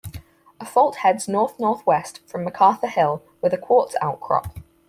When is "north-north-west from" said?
1.27-2.43